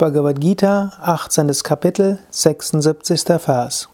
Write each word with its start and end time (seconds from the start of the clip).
Bhagavad 0.00 0.40
Gita, 0.40 0.94
18. 1.02 1.62
Kapitel, 1.62 2.18
76. 2.30 3.46
Vers. 3.46 3.86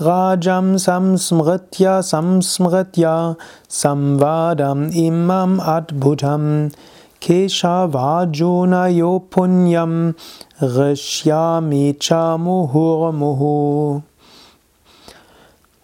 Rajam 0.00 0.76
samsmritya 0.76 2.02
samsmritya 2.02 3.36
samvadam 3.68 4.92
imam 4.92 5.60
adbhutam 5.60 6.72
keshavajuna 7.20 8.92
yo 8.92 9.20
punyam 9.30 10.16
rishyami 10.60 11.96
chamuhurmuhu. 12.00 14.02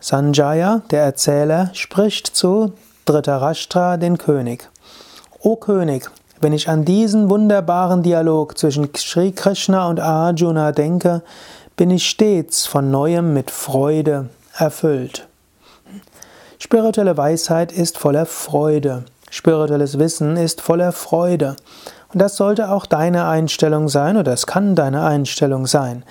Sanjaya, 0.00 0.82
der 0.91 1.05
Erzähler, 1.05 1.71
spricht 1.75 2.34
zu 2.34 2.73
Dhritarashtra, 3.07 3.98
den 3.98 4.18
König. 4.18 4.68
O 5.39 5.55
König, 5.55 6.11
wenn 6.40 6.52
ich 6.52 6.68
an 6.68 6.84
diesen 6.84 7.30
wunderbaren 7.30 8.02
Dialog 8.02 8.58
zwischen 8.58 8.88
Sri 8.96 9.32
Krishna 9.32 9.88
und 9.88 10.00
Arjuna 10.00 10.72
denke, 10.72 11.22
bin 11.76 11.90
ich 11.90 12.08
stets 12.08 12.66
von 12.66 12.90
neuem 12.90 13.34
mit 13.34 13.50
Freude 13.50 14.29
erfüllt. 14.56 15.26
Spirituelle 16.58 17.16
Weisheit 17.16 17.72
ist 17.72 17.98
voller 17.98 18.26
Freude. 18.26 19.04
Spirituelles 19.30 19.98
Wissen 19.98 20.36
ist 20.36 20.61
voller 20.61 20.92
Freude. 20.92 21.56
Und 22.12 22.20
das 22.20 22.36
sollte 22.36 22.70
auch 22.70 22.86
deine 22.86 23.26
Einstellung 23.26 23.89
sein 23.89 24.16
oder 24.16 24.32
es 24.32 24.46
kann 24.46 24.76
deine 24.76 25.04
Einstellung 25.04 25.66
sein. 25.66 26.04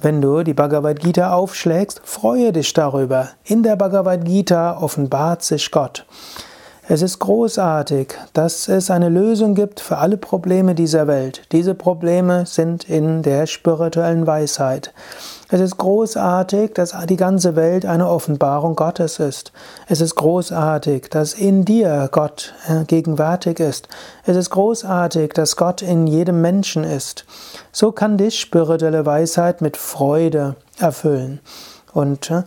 Wenn 0.00 0.22
du 0.22 0.44
die 0.44 0.54
Bhagavad 0.54 1.00
Gita 1.00 1.32
aufschlägst, 1.32 2.00
freue 2.04 2.52
dich 2.52 2.72
darüber. 2.72 3.28
In 3.44 3.62
der 3.62 3.76
Bhagavad 3.76 4.24
Gita 4.24 4.78
offenbart 4.78 5.42
sich 5.42 5.70
Gott. 5.70 6.06
Es 6.92 7.02
ist 7.02 7.20
großartig, 7.20 8.14
dass 8.32 8.66
es 8.66 8.90
eine 8.90 9.08
Lösung 9.08 9.54
gibt 9.54 9.78
für 9.78 9.98
alle 9.98 10.16
Probleme 10.16 10.74
dieser 10.74 11.06
Welt. 11.06 11.42
Diese 11.52 11.76
Probleme 11.76 12.46
sind 12.46 12.82
in 12.82 13.22
der 13.22 13.46
spirituellen 13.46 14.26
Weisheit. 14.26 14.92
Es 15.50 15.60
ist 15.60 15.76
großartig, 15.76 16.72
dass 16.74 16.96
die 17.08 17.16
ganze 17.16 17.54
Welt 17.54 17.86
eine 17.86 18.08
Offenbarung 18.08 18.74
Gottes 18.74 19.20
ist. 19.20 19.52
Es 19.86 20.00
ist 20.00 20.16
großartig, 20.16 21.08
dass 21.10 21.34
in 21.34 21.64
dir 21.64 22.08
Gott 22.10 22.54
äh, 22.66 22.82
gegenwärtig 22.82 23.60
ist. 23.60 23.86
Es 24.24 24.36
ist 24.36 24.50
großartig, 24.50 25.32
dass 25.32 25.54
Gott 25.54 25.82
in 25.82 26.08
jedem 26.08 26.40
Menschen 26.40 26.82
ist. 26.82 27.24
So 27.70 27.92
kann 27.92 28.18
dich 28.18 28.40
spirituelle 28.40 29.06
Weisheit 29.06 29.60
mit 29.60 29.76
Freude 29.76 30.56
erfüllen. 30.80 31.38
Und 31.92 32.32
äh, 32.32 32.42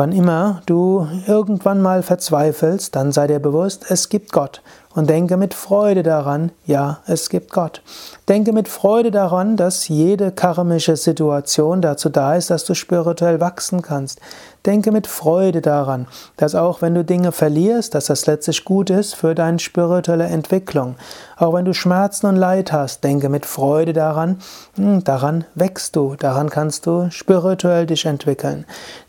Wann 0.00 0.12
immer 0.12 0.62
du 0.64 1.06
irgendwann 1.26 1.82
mal 1.82 2.02
verzweifelst, 2.02 2.96
dann 2.96 3.12
sei 3.12 3.26
dir 3.26 3.38
bewusst, 3.38 3.84
es 3.90 4.08
gibt 4.08 4.32
Gott 4.32 4.62
und 4.92 5.08
denke 5.08 5.36
mit 5.36 5.54
Freude 5.54 6.02
daran, 6.02 6.50
ja, 6.66 6.98
es 7.06 7.28
gibt 7.28 7.52
Gott. 7.52 7.80
Denke 8.28 8.52
mit 8.52 8.66
Freude 8.66 9.12
daran, 9.12 9.56
dass 9.56 9.86
jede 9.86 10.32
karmische 10.32 10.96
Situation 10.96 11.80
dazu 11.80 12.08
da 12.08 12.34
ist, 12.34 12.50
dass 12.50 12.64
du 12.64 12.74
spirituell 12.74 13.40
wachsen 13.40 13.82
kannst. 13.82 14.20
Denke 14.66 14.90
mit 14.90 15.06
Freude 15.06 15.62
daran, 15.62 16.06
dass 16.36 16.54
auch 16.54 16.82
wenn 16.82 16.94
du 16.94 17.04
Dinge 17.04 17.32
verlierst, 17.32 17.94
dass 17.94 18.06
das 18.06 18.26
letztlich 18.26 18.64
gut 18.64 18.90
ist 18.90 19.14
für 19.14 19.34
deine 19.34 19.58
spirituelle 19.60 20.26
Entwicklung. 20.26 20.96
Auch 21.36 21.54
wenn 21.54 21.64
du 21.64 21.72
Schmerzen 21.72 22.26
und 22.26 22.36
Leid 22.36 22.72
hast, 22.72 23.04
denke 23.04 23.28
mit 23.28 23.46
Freude 23.46 23.92
daran, 23.92 24.38
hm, 24.74 25.04
daran 25.04 25.44
wächst 25.54 25.96
du, 25.96 26.16
daran 26.16 26.50
kannst 26.50 26.86
du 26.86 27.08
spirituell 27.10 27.86
dich 27.86 28.04
entwickeln. 28.06 28.66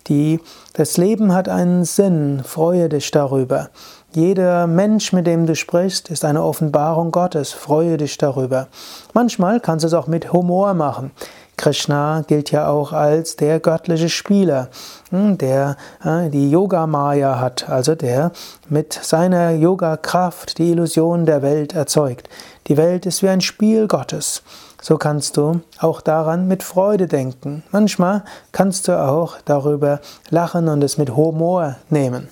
Die, 0.08 0.40
das 0.74 0.98
Leben 0.98 1.34
hat 1.34 1.50
einen 1.50 1.86
Sinn, 1.86 2.44
freue 2.46 2.88
dich 2.88 3.12
darüber. 3.12 3.70
Jeder 4.14 4.68
Mensch, 4.68 5.14
mit 5.14 5.26
dem 5.26 5.46
du 5.46 5.56
sprichst, 5.56 6.10
ist 6.10 6.26
eine 6.26 6.44
Offenbarung 6.44 7.12
Gottes. 7.12 7.54
Freue 7.54 7.96
dich 7.96 8.18
darüber. 8.18 8.68
Manchmal 9.14 9.62
kannst 9.62 9.84
du 9.84 9.88
es 9.88 9.94
auch 9.94 10.08
mit 10.08 10.34
Humor 10.34 10.74
machen. 10.74 11.12
Krishna 11.56 12.26
gilt 12.28 12.52
ja 12.52 12.68
auch 12.68 12.92
als 12.92 13.38
der 13.38 13.62
göttliche 13.62 14.10
Spieler, 14.10 14.68
hm, 15.12 15.38
der 15.38 15.78
äh, 16.04 16.30
die 16.30 16.52
Yoga 16.52 16.88
Maya 16.88 17.40
hat, 17.40 17.70
also 17.70 17.96
der 17.96 18.34
mit 18.68 18.92
seiner 18.92 19.52
Yoga 19.52 19.96
Kraft 19.96 20.58
die 20.58 20.72
Illusion 20.72 21.26
der 21.26 21.42
Welt 21.42 21.74
erzeugt. 21.74 22.28
Die 22.68 22.76
Welt 22.76 23.06
ist 23.06 23.24
wie 23.24 23.30
ein 23.30 23.40
Spiel 23.42 23.88
Gottes. 23.88 24.44
So 24.82 24.98
kannst 24.98 25.38
du 25.38 25.62
auch 25.80 26.02
daran 26.02 26.50
mit 26.50 26.64
Freude 26.64 27.08
denken. 27.08 27.64
Manchmal 27.72 28.24
kannst 28.52 28.90
du 28.90 29.00
auch 29.00 29.38
darüber 29.46 30.02
lachen 30.30 30.68
und 30.68 30.84
es 30.84 30.98
mit 30.98 31.16
Humor 31.16 31.78
nehmen. 31.90 32.28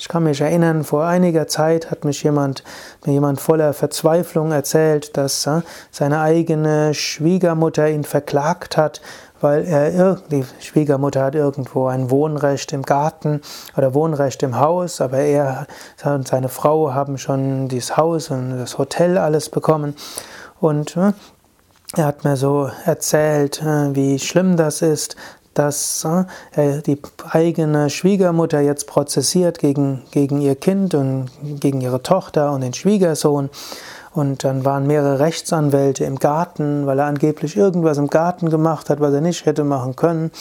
Ich 0.00 0.08
kann 0.08 0.22
mich 0.22 0.40
erinnern, 0.40 0.82
vor 0.82 1.04
einiger 1.04 1.46
Zeit 1.46 1.90
hat 1.90 2.06
mich 2.06 2.22
jemand, 2.22 2.64
mir 3.04 3.12
jemand 3.12 3.38
voller 3.38 3.74
Verzweiflung 3.74 4.50
erzählt, 4.50 5.14
dass 5.18 5.46
äh, 5.46 5.60
seine 5.90 6.22
eigene 6.22 6.94
Schwiegermutter 6.94 7.86
ihn 7.86 8.04
verklagt 8.04 8.78
hat, 8.78 9.02
weil 9.42 9.66
er 9.66 10.22
die 10.30 10.46
Schwiegermutter 10.58 11.22
hat 11.22 11.34
irgendwo 11.34 11.86
ein 11.86 12.10
Wohnrecht 12.10 12.72
im 12.72 12.82
Garten 12.82 13.42
oder 13.76 13.92
Wohnrecht 13.92 14.42
im 14.42 14.58
Haus, 14.58 15.02
aber 15.02 15.18
er 15.18 15.66
und 16.02 16.26
seine 16.26 16.48
Frau 16.48 16.94
haben 16.94 17.18
schon 17.18 17.68
dieses 17.68 17.98
Haus 17.98 18.30
und 18.30 18.58
das 18.58 18.78
Hotel 18.78 19.18
alles 19.18 19.50
bekommen. 19.50 19.94
Und 20.60 20.96
äh, 20.96 21.12
er 21.94 22.06
hat 22.06 22.24
mir 22.24 22.38
so 22.38 22.70
erzählt, 22.86 23.60
äh, 23.60 23.94
wie 23.94 24.18
schlimm 24.18 24.56
das 24.56 24.80
ist, 24.80 25.16
dass 25.54 26.06
äh, 26.54 26.82
die 26.82 27.00
eigene 27.30 27.90
Schwiegermutter 27.90 28.60
jetzt 28.60 28.86
prozessiert 28.86 29.58
gegen, 29.58 30.02
gegen 30.10 30.40
ihr 30.40 30.54
Kind 30.54 30.94
und 30.94 31.30
gegen 31.42 31.80
ihre 31.80 32.02
Tochter 32.02 32.52
und 32.52 32.60
den 32.60 32.74
Schwiegersohn. 32.74 33.50
Und 34.12 34.42
dann 34.42 34.64
waren 34.64 34.88
mehrere 34.88 35.20
Rechtsanwälte 35.20 36.04
im 36.04 36.18
Garten, 36.18 36.84
weil 36.84 36.98
er 36.98 37.06
angeblich 37.06 37.56
irgendwas 37.56 37.96
im 37.96 38.08
Garten 38.08 38.50
gemacht 38.50 38.90
hat, 38.90 39.00
was 39.00 39.14
er 39.14 39.20
nicht 39.20 39.46
hätte 39.46 39.62
machen 39.62 39.94
können. 39.94 40.32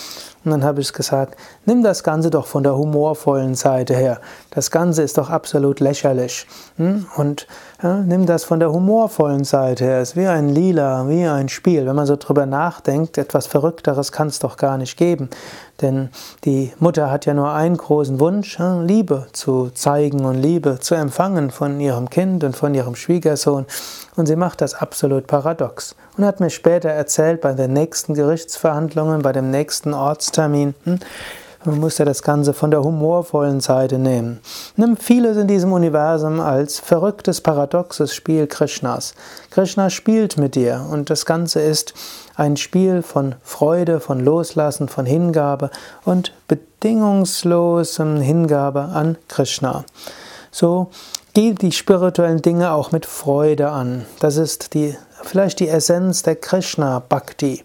Und 0.43 0.51
dann 0.51 0.63
habe 0.63 0.81
ich 0.81 0.91
gesagt, 0.91 1.35
nimm 1.65 1.83
das 1.83 2.03
Ganze 2.03 2.31
doch 2.31 2.47
von 2.47 2.63
der 2.63 2.75
humorvollen 2.75 3.53
Seite 3.53 3.95
her. 3.95 4.21
Das 4.49 4.71
Ganze 4.71 5.03
ist 5.03 5.19
doch 5.19 5.29
absolut 5.29 5.81
lächerlich. 5.81 6.47
Hm? 6.77 7.05
Und 7.15 7.45
ja, 7.83 7.97
nimm 7.97 8.25
das 8.25 8.43
von 8.43 8.59
der 8.59 8.71
humorvollen 8.71 9.43
Seite 9.43 9.83
her. 9.83 9.99
Es 9.99 10.11
ist 10.11 10.15
wie 10.15 10.25
ein 10.25 10.49
Lila, 10.49 11.07
wie 11.07 11.25
ein 11.25 11.49
Spiel. 11.49 11.85
Wenn 11.85 11.95
man 11.95 12.07
so 12.07 12.15
drüber 12.15 12.47
nachdenkt, 12.47 13.19
etwas 13.19 13.45
Verrückteres 13.45 14.11
kann 14.11 14.29
es 14.29 14.39
doch 14.39 14.57
gar 14.57 14.79
nicht 14.79 14.97
geben. 14.97 15.29
Denn 15.81 16.09
die 16.45 16.73
Mutter 16.79 17.09
hat 17.09 17.25
ja 17.25 17.33
nur 17.33 17.51
einen 17.51 17.77
großen 17.77 18.19
Wunsch, 18.19 18.57
Liebe 18.59 19.27
zu 19.33 19.69
zeigen 19.73 20.25
und 20.25 20.35
Liebe 20.41 20.79
zu 20.79 20.95
empfangen 20.95 21.51
von 21.51 21.79
ihrem 21.79 22.09
Kind 22.09 22.43
und 22.43 22.55
von 22.55 22.73
ihrem 22.73 22.95
Schwiegersohn. 22.95 23.65
Und 24.15 24.25
sie 24.25 24.35
macht 24.35 24.61
das 24.61 24.73
absolut 24.73 25.27
paradox. 25.27 25.95
Und 26.17 26.25
hat 26.25 26.39
mir 26.39 26.49
später 26.49 26.89
erzählt, 26.89 27.41
bei 27.41 27.53
den 27.53 27.73
nächsten 27.73 28.13
Gerichtsverhandlungen, 28.13 29.21
bei 29.21 29.31
dem 29.31 29.51
nächsten 29.51 29.93
Ortstermin, 29.93 30.75
hm, 30.83 30.99
man 31.65 31.79
muss 31.79 31.97
ja 31.97 32.05
das 32.05 32.23
Ganze 32.23 32.53
von 32.53 32.71
der 32.71 32.83
humorvollen 32.83 33.59
Seite 33.59 33.97
nehmen. 33.97 34.39
Nimm 34.75 34.95
vieles 34.95 35.37
in 35.37 35.47
diesem 35.47 35.73
Universum 35.73 36.39
als 36.39 36.79
verrücktes, 36.79 37.41
paradoxes 37.41 38.15
Spiel 38.15 38.47
Krishnas. 38.47 39.13
Krishna 39.51 39.89
spielt 39.89 40.37
mit 40.37 40.55
dir 40.55 40.85
und 40.89 41.09
das 41.09 41.25
Ganze 41.25 41.61
ist 41.61 41.93
ein 42.35 42.55
Spiel 42.55 43.01
von 43.01 43.35
Freude, 43.43 43.99
von 43.99 44.19
Loslassen, 44.21 44.87
von 44.87 45.05
Hingabe 45.05 45.69
und 46.05 46.33
bedingungslosem 46.47 48.21
Hingabe 48.21 48.81
an 48.81 49.17
Krishna. 49.27 49.83
So 50.51 50.89
geh 51.33 51.53
die 51.53 51.73
spirituellen 51.73 52.41
Dinge 52.41 52.71
auch 52.71 52.91
mit 52.91 53.05
Freude 53.05 53.69
an. 53.69 54.05
Das 54.19 54.37
ist 54.37 54.73
die, 54.73 54.95
vielleicht 55.23 55.59
die 55.59 55.67
Essenz 55.67 56.23
der 56.23 56.37
Krishna 56.37 56.99
Bhakti. 56.99 57.57
Hm, 57.57 57.63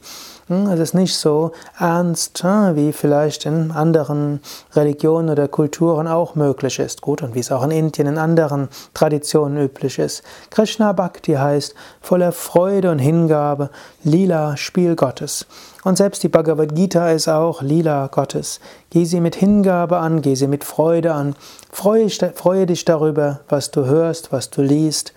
es 0.48 0.80
ist 0.80 0.94
nicht 0.94 1.16
so 1.16 1.52
ernst, 1.78 2.42
hm, 2.42 2.76
wie 2.76 2.92
vielleicht 2.92 3.46
in 3.46 3.70
anderen 3.70 4.40
Religionen 4.74 5.30
oder 5.30 5.48
Kulturen 5.48 6.06
auch 6.06 6.34
möglich 6.34 6.78
ist. 6.78 7.00
Gut, 7.00 7.22
und 7.22 7.34
wie 7.34 7.40
es 7.40 7.50
auch 7.50 7.64
in 7.64 7.70
Indien 7.70 8.06
in 8.06 8.18
anderen 8.18 8.68
Traditionen 8.92 9.62
üblich 9.62 9.98
ist. 9.98 10.22
Krishna 10.50 10.92
Bhakti 10.92 11.32
heißt 11.32 11.74
voller 12.00 12.32
Freude 12.32 12.90
und 12.90 12.98
Hingabe, 12.98 13.70
Lila, 14.02 14.56
Spiel 14.56 14.96
Gottes. 14.96 15.46
Und 15.82 15.96
selbst 15.96 16.22
die 16.22 16.28
Bhagavad 16.28 16.74
Gita 16.74 17.10
ist 17.10 17.28
auch 17.28 17.62
Lila 17.62 18.08
Gottes. 18.08 18.60
Geh 18.90 19.04
sie 19.04 19.20
mit 19.20 19.36
Hingabe 19.36 19.98
an, 19.98 20.22
geh 20.22 20.34
sie 20.34 20.46
mit 20.46 20.64
Freude 20.64 21.14
an. 21.14 21.36
Freue, 21.70 22.08
freue 22.08 22.66
dich 22.66 22.84
darüber, 22.84 23.40
was 23.48 23.70
du 23.70 23.84
hörst, 23.86 24.32
was 24.32 24.50
du 24.50 24.62
liest. 24.62 25.12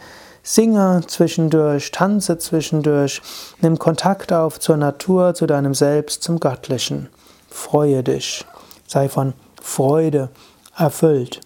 Singe 0.50 1.02
zwischendurch, 1.06 1.92
tanze 1.92 2.38
zwischendurch, 2.38 3.22
nimm 3.60 3.78
Kontakt 3.78 4.32
auf 4.32 4.62
zur 4.62 4.78
Natur, 4.78 5.34
zu 5.34 5.46
deinem 5.46 5.74
Selbst, 5.74 6.24
zum 6.24 6.40
Göttlichen. 6.40 7.10
Freue 7.50 8.02
dich, 8.02 8.46
sei 8.88 9.10
von 9.10 9.34
Freude 9.62 10.30
erfüllt. 10.78 11.42